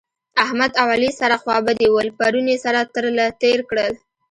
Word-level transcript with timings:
احمد 0.43 0.71
او 0.81 0.87
علي 0.95 1.09
سره 1.19 1.35
خوابدي 1.43 1.87
ول؛ 1.89 2.07
پرون 2.19 2.45
يې 2.51 2.57
سره 2.65 2.79
تر 2.95 3.05
له 3.17 3.25
تېر 3.41 3.59
کړل 3.69 3.93